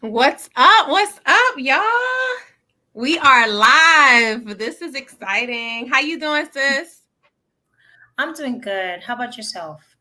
What's 0.00 0.48
up? 0.56 0.88
What's 0.88 1.20
up, 1.26 1.54
y'all? 1.58 1.82
We 2.94 3.18
are 3.18 3.46
live. 3.46 4.56
This 4.56 4.80
is 4.80 4.94
exciting. 4.94 5.88
How 5.88 6.00
you 6.00 6.18
doing, 6.18 6.48
sis? 6.50 7.02
I'm 8.16 8.32
doing 8.32 8.62
good. 8.62 9.02
How 9.02 9.14
about 9.14 9.36
yourself? 9.36 9.98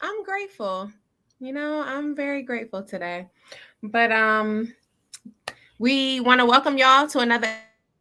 I'm 0.00 0.24
grateful. 0.24 0.90
You 1.38 1.52
know, 1.52 1.82
I'm 1.82 2.16
very 2.16 2.42
grateful 2.42 2.82
today. 2.82 3.28
But 3.84 4.10
um 4.10 4.74
we 5.78 6.18
want 6.18 6.40
to 6.40 6.44
welcome 6.44 6.76
y'all 6.76 7.06
to 7.06 7.20
another 7.20 7.54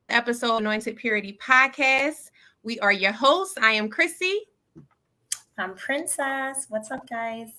episode 0.10 0.54
of 0.54 0.62
Anointed 0.62 0.96
Purity 0.96 1.38
Podcast. 1.40 2.32
We 2.64 2.80
are 2.80 2.92
your 2.92 3.12
hosts. 3.12 3.60
I 3.62 3.74
am 3.74 3.90
Chrissy. 3.90 4.40
I'm 5.60 5.76
Princess. 5.76 6.66
What's 6.68 6.90
up, 6.90 7.08
guys? 7.08 7.52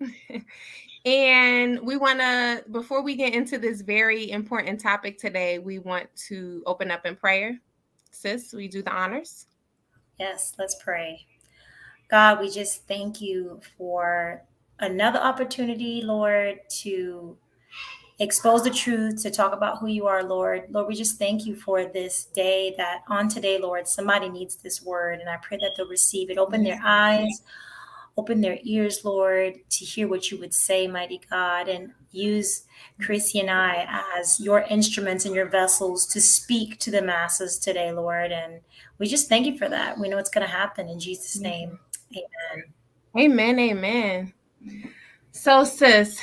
And 1.04 1.80
we 1.80 1.96
want 1.96 2.20
to, 2.20 2.64
before 2.70 3.02
we 3.02 3.16
get 3.16 3.34
into 3.34 3.58
this 3.58 3.80
very 3.80 4.30
important 4.30 4.80
topic 4.80 5.18
today, 5.18 5.58
we 5.58 5.78
want 5.78 6.14
to 6.28 6.62
open 6.66 6.90
up 6.90 7.06
in 7.06 7.16
prayer. 7.16 7.58
Sis, 8.10 8.52
we 8.52 8.68
do 8.68 8.82
the 8.82 8.92
honors? 8.92 9.46
Yes, 10.18 10.54
let's 10.58 10.76
pray. 10.82 11.26
God, 12.10 12.40
we 12.40 12.50
just 12.50 12.86
thank 12.86 13.20
you 13.20 13.60
for 13.78 14.42
another 14.80 15.20
opportunity, 15.20 16.02
Lord, 16.02 16.58
to 16.80 17.38
expose 18.18 18.62
the 18.62 18.70
truth, 18.70 19.22
to 19.22 19.30
talk 19.30 19.54
about 19.54 19.78
who 19.78 19.86
you 19.86 20.06
are, 20.06 20.22
Lord. 20.22 20.64
Lord, 20.68 20.88
we 20.88 20.94
just 20.94 21.18
thank 21.18 21.46
you 21.46 21.56
for 21.56 21.86
this 21.86 22.24
day 22.26 22.74
that 22.76 23.04
on 23.08 23.28
today, 23.28 23.58
Lord, 23.58 23.88
somebody 23.88 24.28
needs 24.28 24.56
this 24.56 24.82
word. 24.82 25.20
And 25.20 25.30
I 25.30 25.38
pray 25.38 25.56
that 25.58 25.70
they'll 25.76 25.88
receive 25.88 26.28
it. 26.28 26.36
Open 26.36 26.62
their 26.62 26.80
eyes 26.84 27.42
Open 28.16 28.40
their 28.40 28.58
ears, 28.62 29.04
Lord, 29.04 29.54
to 29.70 29.84
hear 29.84 30.08
what 30.08 30.30
you 30.30 30.38
would 30.38 30.52
say, 30.52 30.86
mighty 30.86 31.20
God, 31.30 31.68
and 31.68 31.92
use 32.10 32.64
Chrissy 33.00 33.40
and 33.40 33.50
I 33.50 33.86
as 34.16 34.40
your 34.40 34.62
instruments 34.62 35.24
and 35.24 35.34
your 35.34 35.48
vessels 35.48 36.06
to 36.08 36.20
speak 36.20 36.78
to 36.80 36.90
the 36.90 37.02
masses 37.02 37.58
today, 37.58 37.92
Lord. 37.92 38.32
And 38.32 38.60
we 38.98 39.06
just 39.06 39.28
thank 39.28 39.46
you 39.46 39.56
for 39.56 39.68
that. 39.68 39.98
We 39.98 40.08
know 40.08 40.18
it's 40.18 40.30
going 40.30 40.46
to 40.46 40.52
happen 40.52 40.88
in 40.88 41.00
Jesus' 41.00 41.36
mm-hmm. 41.36 41.44
name. 41.44 41.78
Amen. 43.16 43.58
Amen. 43.58 43.58
Amen. 43.58 44.32
So, 45.32 45.64
sis, 45.64 46.20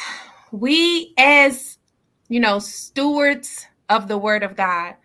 we 0.52 1.14
as 1.18 1.78
you 2.30 2.40
know, 2.40 2.60
stewards 2.60 3.66
of 3.90 4.08
the 4.08 4.18
word 4.18 4.44
of 4.44 4.56
God, 4.56 4.96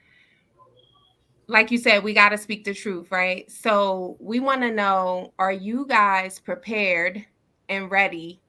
like 1.47 1.71
you 1.71 1.79
said, 1.79 2.03
we 2.03 2.15
got 2.15 2.31
to 2.31 2.39
speak 2.39 2.65
the 2.65 2.75
truth, 2.75 3.11
right? 3.11 3.51
So 3.51 4.17
we 4.21 4.41
want 4.41 4.63
to 4.63 4.71
know 4.71 5.33
are 5.39 5.53
you 5.53 5.87
guys 5.87 6.39
prepared 6.39 7.25
and 7.69 7.91
ready 7.91 8.41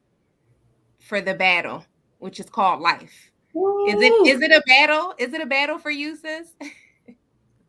for 0.99 1.21
the 1.21 1.33
battle, 1.33 1.85
which 2.19 2.39
is 2.39 2.49
called 2.49 2.81
life? 2.81 3.31
Woo. 3.53 3.87
Is 3.87 4.01
it 4.01 4.27
is 4.27 4.41
it 4.41 4.51
a 4.51 4.63
battle? 4.67 5.13
Is 5.17 5.33
it 5.33 5.41
a 5.41 5.45
battle 5.45 5.77
for 5.77 5.91
you, 5.91 6.15
sis? 6.15 6.53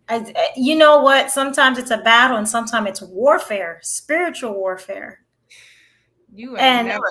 I, 0.08 0.50
you 0.56 0.76
know 0.76 0.98
what? 0.98 1.30
Sometimes 1.30 1.78
it's 1.78 1.90
a 1.90 1.98
battle, 1.98 2.36
and 2.36 2.48
sometimes 2.48 2.88
it's 2.88 3.02
warfare, 3.02 3.80
spiritual 3.82 4.54
warfare. 4.54 5.20
You 6.34 6.56
and 6.56 6.88
never 6.88 7.04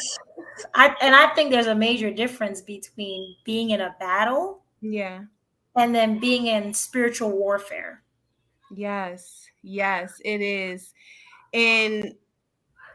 I 0.74 0.94
and 1.00 1.14
I 1.14 1.28
think 1.34 1.50
there's 1.50 1.66
a 1.66 1.74
major 1.74 2.10
difference 2.10 2.60
between 2.60 3.36
being 3.44 3.70
in 3.70 3.80
a 3.80 3.94
battle, 4.00 4.62
yeah, 4.80 5.20
and 5.76 5.94
then 5.94 6.18
being 6.18 6.46
in 6.46 6.74
spiritual 6.74 7.30
warfare. 7.30 8.02
Yes, 8.70 9.46
yes, 9.62 10.20
it 10.24 10.40
is. 10.40 10.94
And 11.52 12.14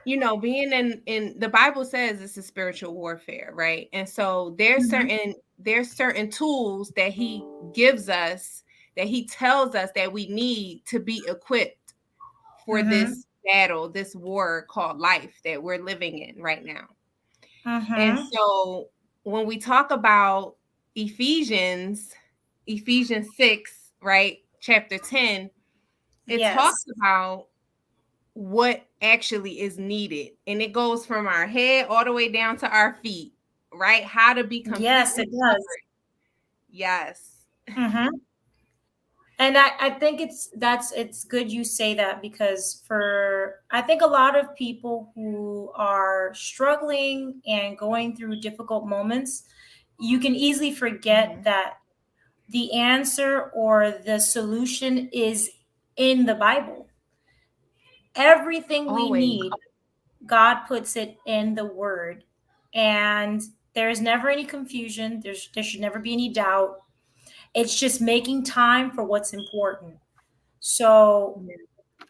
you 0.06 0.18
know, 0.18 0.38
being 0.38 0.72
in 0.72 1.02
in 1.08 1.36
the 1.40 1.50
Bible 1.50 1.84
says 1.84 2.22
it's 2.22 2.38
a 2.38 2.44
spiritual 2.44 2.94
warfare, 2.94 3.52
right? 3.54 3.90
And 3.92 4.08
so 4.08 4.56
there's 4.58 4.84
mm-hmm. 4.84 5.10
certain 5.10 5.36
there's 5.58 5.92
certain 5.92 6.30
tools 6.30 6.92
that 6.96 7.12
he 7.12 7.46
gives 7.74 8.08
us 8.10 8.64
that 8.96 9.08
he 9.08 9.28
tells 9.28 9.76
us 9.76 9.90
that 9.96 10.12
we 10.12 10.28
need 10.28 10.86
to 10.86 11.00
be 11.00 11.22
equipped 11.28 11.94
for 12.66 12.78
mm-hmm. 12.78 12.90
this 12.90 13.26
battle, 13.46 13.90
this 13.90 14.16
war 14.16 14.66
called 14.70 15.00
life 15.00 15.40
that 15.44 15.62
we're 15.62 15.84
living 15.84 16.20
in 16.20 16.42
right 16.42 16.64
now. 16.64 16.88
Mm-hmm. 17.66 17.94
And 17.94 18.20
so 18.32 18.90
when 19.24 19.46
we 19.46 19.58
talk 19.58 19.92
about 19.92 20.56
Ephesians 20.96 22.14
Ephesians 22.68 23.28
6, 23.36 23.92
right? 24.02 24.40
Chapter 24.60 24.98
10, 24.98 25.50
it 26.28 26.40
yes. 26.40 26.56
talks 26.56 26.86
about 26.98 27.48
what 28.34 28.86
actually 29.02 29.62
is 29.62 29.78
needed. 29.78 30.32
And 30.48 30.62
it 30.62 30.74
goes 30.74 31.06
from 31.06 31.28
our 31.28 31.48
head 31.48 31.88
all 31.88 32.04
the 32.04 32.14
way 32.14 32.30
down 32.32 32.58
to 32.58 32.70
our 32.70 32.96
feet, 32.96 33.34
right? 33.74 34.04
How 34.04 34.34
to 34.34 34.44
become. 34.44 34.82
Yes, 34.82 35.18
it 35.18 35.30
does. 35.32 35.66
Yes. 36.70 37.46
Mm-hmm. 37.70 38.08
And 39.38 39.58
I, 39.58 39.72
I 39.80 39.90
think 39.92 40.22
it's 40.22 40.50
that's 40.56 40.94
it's 40.94 41.26
good 41.26 41.52
you 41.52 41.66
say 41.66 41.94
that 41.96 42.22
because 42.22 42.84
for 42.88 43.62
I 43.70 43.82
think 43.82 44.02
a 44.02 44.08
lot 44.08 44.38
of 44.38 44.56
people 44.56 45.12
who 45.14 45.72
are 45.76 46.34
struggling 46.34 47.42
and 47.46 47.78
going 47.78 48.16
through 48.16 48.40
difficult 48.40 48.88
moments, 48.88 49.44
you 50.00 50.20
can 50.20 50.36
easily 50.36 50.74
forget 50.74 51.32
mm-hmm. 51.32 51.42
that 51.44 51.74
the 52.50 52.74
answer 52.74 53.52
or 53.54 53.96
the 54.06 54.20
solution 54.20 55.10
is 55.12 55.50
in 55.98 56.26
the 56.26 56.36
Bible. 56.36 56.88
Everything 58.16 58.88
Always. 58.88 59.12
we 59.12 59.20
need, 59.20 59.52
God 60.26 60.66
puts 60.66 60.96
it 60.96 61.18
in 61.26 61.56
the 61.56 61.66
word. 61.66 62.24
And 62.74 63.42
there's 63.74 64.02
never 64.02 64.30
any 64.30 64.46
confusion. 64.46 65.22
There's 65.24 65.50
there 65.54 65.64
should 65.64 65.82
never 65.82 66.00
be 66.00 66.14
any 66.14 66.30
doubt. 66.30 66.78
It's 67.54 67.78
just 67.78 68.02
making 68.02 68.44
time 68.44 68.92
for 68.92 69.04
what's 69.04 69.34
important. 69.34 69.96
So 70.60 71.44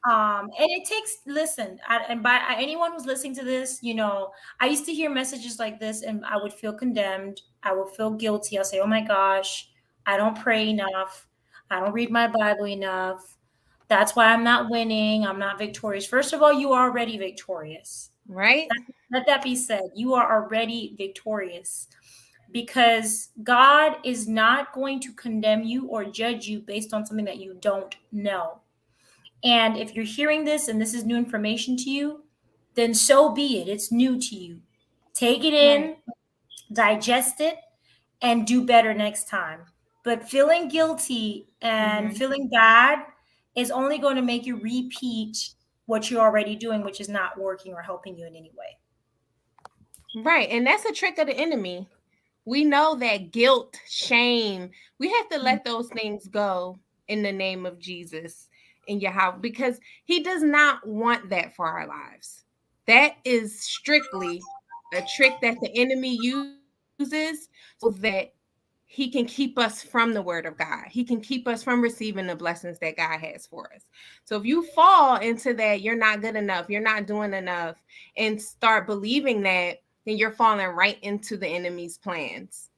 um 0.07 0.49
and 0.59 0.69
it 0.69 0.85
takes 0.87 1.17
listen 1.25 1.79
I, 1.87 2.03
and 2.09 2.21
by 2.21 2.39
anyone 2.57 2.91
who's 2.91 3.05
listening 3.05 3.33
to 3.35 3.43
this 3.43 3.79
you 3.81 3.95
know 3.95 4.31
i 4.59 4.67
used 4.67 4.85
to 4.85 4.93
hear 4.93 5.09
messages 5.09 5.57
like 5.57 5.79
this 5.79 6.03
and 6.03 6.23
i 6.25 6.37
would 6.37 6.53
feel 6.53 6.73
condemned 6.73 7.41
i 7.63 7.73
would 7.73 7.89
feel 7.95 8.11
guilty 8.11 8.57
i'll 8.57 8.63
say 8.63 8.79
oh 8.79 8.87
my 8.87 9.01
gosh 9.01 9.67
I 10.05 10.17
don't 10.17 10.39
pray 10.39 10.69
enough. 10.69 11.27
I 11.69 11.79
don't 11.79 11.93
read 11.93 12.11
my 12.11 12.27
Bible 12.27 12.67
enough. 12.67 13.37
That's 13.87 14.15
why 14.15 14.27
I'm 14.27 14.43
not 14.43 14.69
winning. 14.69 15.25
I'm 15.25 15.39
not 15.39 15.57
victorious. 15.57 16.05
First 16.05 16.33
of 16.33 16.41
all, 16.41 16.53
you 16.53 16.73
are 16.73 16.89
already 16.89 17.17
victorious. 17.17 18.11
Right? 18.27 18.67
Let 19.11 19.27
that 19.27 19.43
be 19.43 19.55
said. 19.55 19.83
You 19.95 20.15
are 20.15 20.41
already 20.41 20.95
victorious 20.97 21.87
because 22.51 23.29
God 23.43 23.97
is 24.03 24.27
not 24.27 24.73
going 24.73 24.99
to 25.01 25.13
condemn 25.13 25.63
you 25.63 25.87
or 25.87 26.05
judge 26.05 26.47
you 26.47 26.59
based 26.59 26.93
on 26.93 27.05
something 27.05 27.25
that 27.25 27.37
you 27.37 27.57
don't 27.59 27.95
know. 28.11 28.61
And 29.43 29.77
if 29.77 29.93
you're 29.93 30.05
hearing 30.05 30.43
this 30.43 30.67
and 30.67 30.81
this 30.81 30.93
is 30.93 31.05
new 31.05 31.17
information 31.17 31.77
to 31.77 31.89
you, 31.89 32.23
then 32.73 32.93
so 32.93 33.29
be 33.29 33.61
it. 33.61 33.67
It's 33.67 33.91
new 33.91 34.19
to 34.19 34.35
you. 34.35 34.61
Take 35.13 35.43
it 35.43 35.53
in, 35.53 35.81
right. 35.81 35.97
digest 36.73 37.39
it, 37.41 37.57
and 38.21 38.47
do 38.47 38.65
better 38.65 38.93
next 38.93 39.27
time. 39.27 39.61
But 40.05 40.29
feeling 40.29 40.69
guilty 40.69 41.47
and 41.61 42.07
mm-hmm. 42.07 42.15
feeling 42.15 42.47
bad 42.47 42.99
is 43.55 43.71
only 43.71 43.97
going 43.97 44.15
to 44.15 44.21
make 44.21 44.45
you 44.45 44.57
repeat 44.57 45.49
what 45.87 46.09
you're 46.09 46.21
already 46.21 46.55
doing, 46.55 46.83
which 46.83 47.01
is 47.01 47.09
not 47.09 47.37
working 47.37 47.73
or 47.73 47.81
helping 47.81 48.17
you 48.17 48.27
in 48.27 48.35
any 48.35 48.51
way. 48.55 50.23
Right. 50.23 50.47
And 50.49 50.65
that's 50.65 50.85
a 50.85 50.93
trick 50.93 51.17
of 51.17 51.27
the 51.27 51.33
enemy. 51.33 51.89
We 52.45 52.63
know 52.63 52.95
that 52.95 53.31
guilt, 53.31 53.75
shame, 53.89 54.69
we 54.99 55.11
have 55.11 55.27
to 55.29 55.39
let 55.39 55.65
those 55.65 55.89
things 55.89 56.27
go 56.27 56.77
in 57.07 57.23
the 57.23 57.31
name 57.31 57.65
of 57.65 57.79
Jesus 57.79 58.47
in 58.87 58.99
your 58.99 59.11
house 59.11 59.37
because 59.41 59.79
he 60.05 60.21
does 60.21 60.43
not 60.43 60.87
want 60.87 61.29
that 61.29 61.55
for 61.55 61.67
our 61.67 61.87
lives. 61.87 62.43
That 62.85 63.15
is 63.25 63.59
strictly 63.59 64.39
a 64.93 65.01
trick 65.15 65.33
that 65.41 65.57
the 65.59 65.71
enemy 65.75 66.19
uses 66.21 67.49
so 67.79 67.89
that 67.89 68.34
he 68.95 69.09
can 69.09 69.25
keep 69.25 69.59
us 69.59 69.83
from 69.83 70.13
the 70.13 70.21
word 70.21 70.45
of 70.45 70.57
God. 70.57 70.85
He 70.89 71.03
can 71.03 71.19
keep 71.19 71.49
us 71.49 71.61
from 71.61 71.81
receiving 71.81 72.27
the 72.27 72.35
blessings 72.35 72.79
that 72.79 72.95
God 72.95 73.19
has 73.19 73.45
for 73.45 73.69
us. 73.73 73.81
So 74.23 74.37
if 74.37 74.45
you 74.45 74.63
fall 74.67 75.17
into 75.17 75.53
that, 75.55 75.81
you're 75.81 75.97
not 75.97 76.21
good 76.21 76.37
enough, 76.37 76.69
you're 76.69 76.79
not 76.79 77.05
doing 77.05 77.33
enough, 77.33 77.75
and 78.15 78.41
start 78.41 78.87
believing 78.87 79.41
that, 79.41 79.81
then 80.05 80.15
you're 80.15 80.31
falling 80.31 80.67
right 80.67 80.97
into 81.01 81.35
the 81.35 81.45
enemy's 81.45 81.97
plans. 81.97 82.69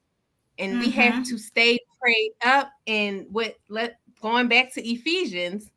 And 0.58 0.74
mm-hmm. 0.74 0.82
we 0.82 0.90
have 0.90 1.14
mm-hmm. 1.14 1.24
to 1.24 1.38
stay 1.38 1.78
prayed 2.02 2.34
up. 2.44 2.72
And 2.88 3.28
what 3.30 3.54
let 3.70 4.00
going 4.20 4.48
back 4.48 4.74
to 4.74 4.84
Ephesians, 4.84 5.70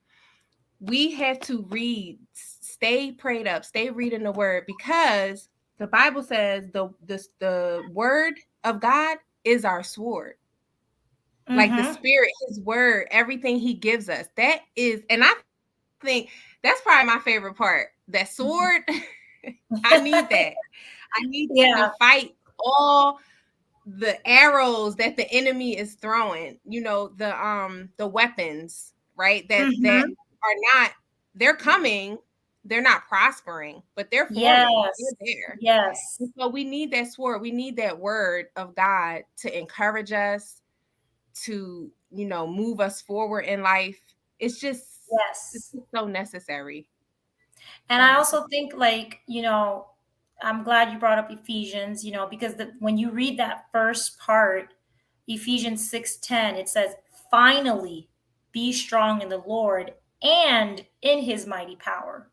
we 0.80 1.10
have 1.10 1.38
to 1.40 1.66
read, 1.68 2.18
stay 2.32 3.12
prayed 3.12 3.46
up, 3.46 3.66
stay 3.66 3.90
reading 3.90 4.22
the 4.22 4.32
word 4.32 4.64
because 4.66 5.50
the 5.76 5.86
Bible 5.86 6.22
says 6.22 6.64
the 6.72 6.88
the, 7.04 7.22
the 7.40 7.82
word 7.92 8.40
of 8.64 8.80
God 8.80 9.18
is 9.44 9.64
our 9.64 9.82
sword. 9.82 10.34
Mm-hmm. 11.48 11.56
Like 11.56 11.70
the 11.70 11.82
mm-hmm. 11.82 11.92
spirit, 11.92 12.30
his 12.48 12.60
word, 12.60 13.08
everything 13.10 13.58
he 13.58 13.74
gives 13.74 14.08
us. 14.08 14.26
That 14.36 14.60
is, 14.76 15.02
and 15.10 15.24
I 15.24 15.32
think 16.02 16.30
that's 16.62 16.80
probably 16.82 17.06
my 17.06 17.20
favorite 17.20 17.54
part. 17.54 17.88
That 18.08 18.28
sword, 18.28 18.82
I 19.84 20.00
need 20.00 20.12
that. 20.12 20.52
I 21.14 21.22
need 21.26 21.50
yeah. 21.52 21.76
to 21.76 21.92
fight 21.98 22.34
all 22.58 23.18
the 23.86 24.24
arrows 24.28 24.94
that 24.96 25.16
the 25.16 25.30
enemy 25.32 25.76
is 25.76 25.94
throwing, 25.94 26.58
you 26.64 26.82
know, 26.82 27.08
the 27.16 27.44
um 27.44 27.88
the 27.96 28.06
weapons, 28.06 28.92
right? 29.16 29.48
That 29.48 29.62
mm-hmm. 29.62 29.82
that 29.82 30.04
are 30.04 30.74
not 30.74 30.92
they're 31.34 31.56
coming, 31.56 32.18
they're 32.64 32.82
not 32.82 33.08
prospering, 33.08 33.82
but 33.94 34.10
they're 34.10 34.26
forming. 34.26 34.42
Yes. 34.42 34.94
They're 34.98 35.26
there. 35.26 35.58
Yes. 35.60 36.18
so 36.38 36.48
we 36.48 36.64
need 36.64 36.90
that 36.92 37.12
sword. 37.12 37.40
We 37.40 37.50
need 37.50 37.76
that 37.76 37.98
word 37.98 38.46
of 38.56 38.74
God 38.74 39.22
to 39.38 39.58
encourage 39.58 40.12
us, 40.12 40.60
to 41.44 41.90
you 42.10 42.26
know, 42.26 42.46
move 42.46 42.80
us 42.80 43.00
forward 43.00 43.42
in 43.42 43.62
life. 43.62 43.98
It's 44.38 44.58
just 44.58 44.84
yes, 45.10 45.52
it's 45.54 45.74
so 45.94 46.06
necessary. 46.06 46.88
And 47.88 48.02
I 48.02 48.12
um, 48.12 48.16
also 48.18 48.46
think 48.48 48.74
like, 48.74 49.20
you 49.26 49.42
know, 49.42 49.86
I'm 50.42 50.62
glad 50.62 50.92
you 50.92 50.98
brought 50.98 51.18
up 51.18 51.30
Ephesians, 51.30 52.04
you 52.04 52.12
know, 52.12 52.26
because 52.26 52.54
the, 52.54 52.72
when 52.78 52.96
you 52.96 53.10
read 53.10 53.38
that 53.38 53.66
first 53.72 54.18
part, 54.18 54.74
Ephesians 55.28 55.90
6:10, 55.90 56.56
it 56.56 56.68
says, 56.68 56.94
"Finally, 57.30 58.08
be 58.52 58.72
strong 58.72 59.22
in 59.22 59.28
the 59.28 59.38
Lord 59.38 59.94
and 60.22 60.84
in 61.02 61.20
his 61.20 61.46
mighty 61.46 61.76
power." 61.76 62.30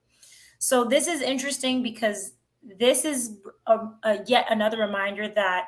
So 0.59 0.83
this 0.83 1.07
is 1.07 1.21
interesting 1.21 1.83
because 1.83 2.33
this 2.63 3.06
is 3.06 3.38
a, 3.65 3.80
a 4.04 4.19
yet 4.25 4.48
another 4.50 4.77
reminder 4.77 5.27
that 5.30 5.68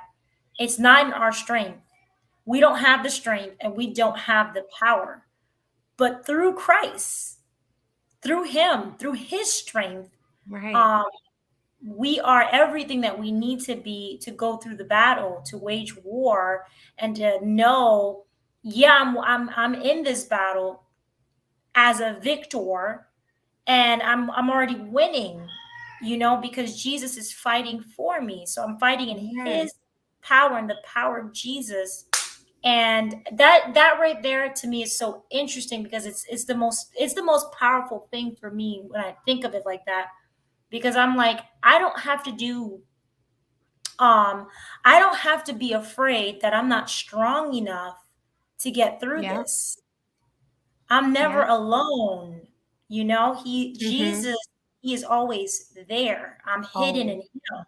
it's 0.60 0.80
not 0.80 1.08
in 1.08 1.14
our 1.14 1.32
strength. 1.32 1.82
We 2.46 2.60
don't 2.60 2.80
have 2.80 3.04
the 3.04 3.10
strength 3.10 3.56
and 3.62 3.76
we 3.76 3.94
don't 3.94 4.18
have 4.18 4.54
the 4.54 4.66
power. 4.78 5.26
But 5.98 6.26
through 6.26 6.54
Christ, 6.54 7.40
through 8.22 8.44
him, 8.44 8.96
through 8.98 9.14
his 9.14 9.52
strength, 9.52 10.10
right. 10.50 10.74
um, 10.74 11.06
we 11.86 12.20
are 12.20 12.48
everything 12.52 13.02
that 13.02 13.18
we 13.18 13.32
need 13.32 13.62
to 13.62 13.76
be 13.76 14.18
to 14.22 14.32
go 14.32 14.58
through 14.58 14.78
the 14.78 14.84
battle, 14.84 15.42
to 15.46 15.58
wage 15.58 15.96
war, 16.04 16.66
and 16.98 17.16
to 17.16 17.46
know, 17.46 18.26
yeah, 18.64 18.98
I'm 19.00 19.18
I'm, 19.18 19.50
I'm 19.56 19.76
in 19.76 20.04
this 20.04 20.26
battle 20.26 20.84
as 21.76 22.02
a 22.02 22.20
victor, 22.22 23.08
and 23.70 24.02
I'm 24.02 24.30
I'm 24.32 24.50
already 24.50 24.76
winning, 24.76 25.48
you 26.02 26.18
know, 26.18 26.38
because 26.38 26.82
Jesus 26.82 27.16
is 27.16 27.32
fighting 27.32 27.82
for 27.82 28.20
me. 28.20 28.46
So 28.46 28.64
I'm 28.64 28.78
fighting 28.80 29.10
in 29.10 29.32
yes. 29.32 29.62
His 29.62 29.74
power 30.22 30.58
and 30.58 30.70
the 30.70 30.82
power 30.84 31.20
of 31.20 31.32
Jesus 31.32 32.06
and 32.64 33.16
that 33.32 33.74
that 33.74 34.00
right 34.02 34.22
there 34.22 34.50
to 34.50 34.68
me 34.68 34.84
is 34.84 34.98
so 34.98 35.24
interesting 35.32 35.82
because 35.82 36.06
it's 36.06 36.26
it's 36.30 36.44
the 36.44 36.56
most 36.56 36.92
it's 37.00 37.14
the 37.14 37.24
most 37.24 37.50
powerful 37.54 38.10
thing 38.12 38.36
for 38.36 38.52
me 38.52 38.84
when 38.88 39.00
i 39.00 39.16
think 39.26 39.46
of 39.46 39.54
it 39.54 39.64
like 39.66 39.86
that 39.86 40.08
because 40.70 40.98
i'm 40.98 41.16
like 41.16 41.40
i 41.64 41.80
don't 41.80 41.98
have 41.98 42.22
to 42.22 42.34
do 42.34 42.82
um 44.00 44.46
i 44.84 45.00
don't 45.00 45.16
have 45.16 45.42
to 45.42 45.54
be 45.54 45.72
afraid 45.72 46.42
that 46.42 46.54
i'm 46.54 46.68
not 46.68 46.90
strong 46.90 47.54
enough 47.54 47.96
to 48.58 48.70
get 48.70 49.00
through 49.00 49.22
yeah. 49.22 49.38
this 49.38 49.80
i'm 50.90 51.14
never 51.14 51.40
yeah. 51.40 51.56
alone 51.56 52.42
you 52.90 53.06
know 53.06 53.40
he 53.44 53.70
mm-hmm. 53.70 53.80
jesus 53.80 54.38
he 54.82 54.94
is 54.94 55.04
always 55.04 55.74
there 55.88 56.40
i'm 56.46 56.64
hidden 56.64 57.10
oh. 57.10 57.14
in 57.14 57.20
him 57.20 57.66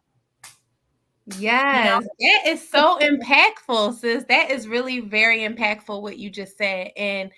Yes, 1.37 1.85
you 1.85 2.29
know? 2.29 2.41
that 2.41 2.51
is 2.51 2.67
so 2.67 2.97
impactful, 2.99 3.95
sis. 3.99 4.25
That 4.27 4.49
is 4.51 4.67
really 4.67 4.99
very 4.99 5.39
impactful 5.39 6.01
what 6.01 6.17
you 6.17 6.29
just 6.29 6.57
said. 6.57 6.91
And 6.97 7.31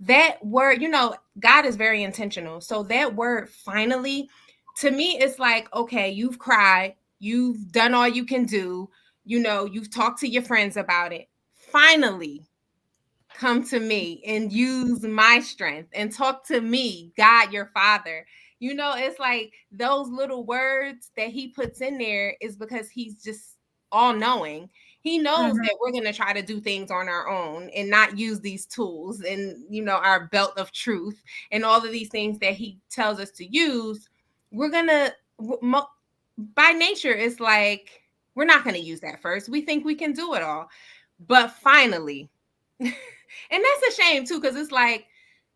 that 0.00 0.44
word, 0.44 0.82
you 0.82 0.88
know, 0.88 1.14
God 1.38 1.64
is 1.64 1.76
very 1.76 2.02
intentional. 2.02 2.60
So 2.60 2.82
that 2.84 3.14
word 3.14 3.48
finally, 3.48 4.28
to 4.78 4.90
me, 4.90 5.18
it's 5.18 5.38
like, 5.38 5.72
okay, 5.74 6.10
you've 6.10 6.38
cried, 6.38 6.94
you've 7.18 7.72
done 7.72 7.94
all 7.94 8.08
you 8.08 8.26
can 8.26 8.44
do, 8.44 8.90
you 9.24 9.38
know, 9.38 9.64
you've 9.64 9.90
talked 9.90 10.20
to 10.20 10.28
your 10.28 10.42
friends 10.42 10.76
about 10.76 11.12
it. 11.12 11.28
Finally, 11.54 12.42
come 13.36 13.62
to 13.64 13.80
me 13.80 14.22
and 14.26 14.52
use 14.52 15.02
my 15.02 15.40
strength 15.40 15.90
and 15.94 16.12
talk 16.12 16.46
to 16.46 16.60
me, 16.60 17.12
God, 17.16 17.52
your 17.52 17.70
Father 17.74 18.26
you 18.58 18.74
know, 18.74 18.94
it's 18.96 19.18
like 19.18 19.52
those 19.70 20.08
little 20.08 20.44
words 20.44 21.10
that 21.16 21.28
he 21.28 21.48
puts 21.48 21.80
in 21.80 21.98
there 21.98 22.36
is 22.40 22.56
because 22.56 22.88
he's 22.88 23.22
just 23.22 23.56
all 23.92 24.14
knowing. 24.14 24.70
He 25.00 25.18
knows 25.18 25.52
mm-hmm. 25.52 25.58
that 25.58 25.76
we're 25.80 25.92
going 25.92 26.04
to 26.04 26.12
try 26.12 26.32
to 26.32 26.42
do 26.42 26.60
things 26.60 26.90
on 26.90 27.08
our 27.08 27.28
own 27.28 27.70
and 27.76 27.88
not 27.88 28.18
use 28.18 28.40
these 28.40 28.66
tools 28.66 29.20
and, 29.20 29.64
you 29.68 29.82
know, 29.82 29.96
our 29.96 30.26
belt 30.28 30.58
of 30.58 30.72
truth 30.72 31.22
and 31.52 31.64
all 31.64 31.84
of 31.84 31.92
these 31.92 32.08
things 32.08 32.38
that 32.40 32.54
he 32.54 32.78
tells 32.90 33.20
us 33.20 33.30
to 33.32 33.46
use. 33.46 34.08
We're 34.50 34.70
going 34.70 34.88
to, 34.88 35.14
by 36.54 36.72
nature, 36.72 37.12
it's 37.12 37.40
like 37.40 38.02
we're 38.34 38.46
not 38.46 38.64
going 38.64 38.74
to 38.74 38.82
use 38.82 39.00
that 39.00 39.20
first. 39.20 39.48
We 39.48 39.60
think 39.60 39.84
we 39.84 39.94
can 39.94 40.12
do 40.12 40.34
it 40.34 40.42
all. 40.42 40.68
But 41.26 41.52
finally, 41.52 42.28
and 43.50 43.62
that's 43.62 43.98
a 43.98 44.02
shame 44.02 44.24
too, 44.24 44.40
because 44.40 44.56
it's 44.56 44.72
like, 44.72 45.06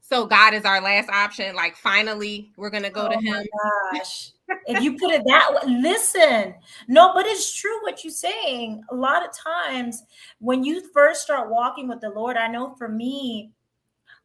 so 0.00 0.26
God 0.26 0.54
is 0.54 0.64
our 0.64 0.80
last 0.80 1.08
option. 1.08 1.54
Like 1.54 1.76
finally, 1.76 2.52
we're 2.56 2.70
gonna 2.70 2.90
go 2.90 3.06
oh 3.06 3.08
to 3.08 3.18
Him. 3.18 3.44
Gosh, 3.92 4.32
if 4.66 4.82
you 4.82 4.96
put 4.98 5.12
it 5.12 5.22
that 5.26 5.52
way, 5.52 5.72
listen. 5.80 6.54
No, 6.88 7.12
but 7.14 7.26
it's 7.26 7.54
true 7.54 7.80
what 7.82 8.02
you're 8.02 8.12
saying. 8.12 8.82
A 8.90 8.94
lot 8.94 9.24
of 9.24 9.30
times, 9.36 10.02
when 10.40 10.64
you 10.64 10.90
first 10.92 11.22
start 11.22 11.50
walking 11.50 11.88
with 11.88 12.00
the 12.00 12.10
Lord, 12.10 12.36
I 12.36 12.48
know 12.48 12.74
for 12.76 12.88
me, 12.88 13.52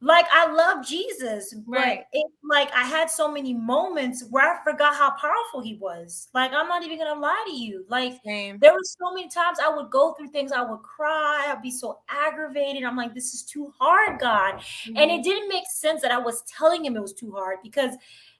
like 0.01 0.25
I 0.31 0.51
love 0.51 0.86
Jesus, 0.86 1.56
right? 1.65 2.03
But 2.12 2.19
it 2.19 2.27
like 2.44 2.69
I 2.74 2.83
had 2.83 3.09
so 3.09 3.31
many 3.31 3.53
moments 3.53 4.25
where 4.30 4.44
I 4.53 4.63
forgot 4.63 4.94
how 4.94 5.12
powerful 5.12 5.62
he 5.62 5.75
was. 5.75 6.27
Like 6.33 6.51
I'm 6.53 6.68
not 6.68 6.83
even 6.83 7.00
gonna 7.00 7.19
lie 7.19 7.44
to 7.47 7.53
you. 7.53 7.86
Like 7.88 8.19
Same. 8.25 8.59
there 8.59 8.74
were 8.74 8.83
so 8.83 9.13
many 9.13 9.30
times 9.30 9.57
I 9.63 9.74
would 9.74 9.89
go 9.89 10.13
through 10.13 10.27
things, 10.30 10.51
I 10.51 10.62
would 10.62 10.81
cry, 10.83 11.47
I'd 11.50 11.62
be 11.62 11.71
so 11.71 12.00
aggravated. 12.09 12.83
I'm 12.83 12.97
like, 12.97 13.13
this 13.13 13.33
is 13.33 13.44
too 13.44 13.74
hard, 13.80 14.19
God. 14.19 14.56
Mm-hmm. 14.56 14.97
And 14.97 15.12
it 15.12 15.24
didn't 15.24 15.47
make 15.47 15.65
sense 15.71 16.01
that 16.01 16.12
I 16.12 16.18
was 16.18 16.44
telling 16.44 16.86
him 16.86 16.98
it 16.98 17.01
was 17.01 17.13
too 17.13 17.31
hard 17.31 17.59
because 17.63 17.95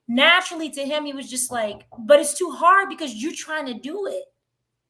naturally 0.08 0.70
to 0.72 0.82
him, 0.82 1.06
he 1.06 1.14
was 1.14 1.30
just 1.30 1.52
like, 1.52 1.86
but 2.00 2.20
it's 2.20 2.38
too 2.38 2.52
hard 2.52 2.90
because 2.90 3.16
you're 3.16 3.34
trying 3.34 3.66
to 3.68 3.74
do 3.74 4.08
it. 4.08 4.24